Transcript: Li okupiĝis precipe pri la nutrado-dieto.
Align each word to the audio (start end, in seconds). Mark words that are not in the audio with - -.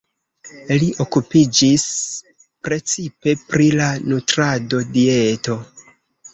Li 0.83 0.87
okupiĝis 1.03 1.83
precipe 2.69 3.37
pri 3.53 3.71
la 3.83 3.93
nutrado-dieto. 4.09 5.63